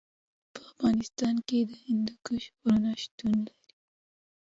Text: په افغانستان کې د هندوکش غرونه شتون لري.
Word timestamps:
په 0.53 0.59
افغانستان 0.71 1.35
کې 1.47 1.59
د 1.69 1.71
هندوکش 1.85 2.43
غرونه 2.61 2.91
شتون 3.03 3.33
لري. 3.45 3.71